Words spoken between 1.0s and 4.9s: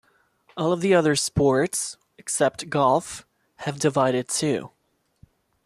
sports except golf have divided too.